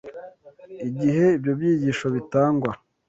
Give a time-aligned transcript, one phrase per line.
[0.87, 2.71] Igihe ibyo byigisho bitangwa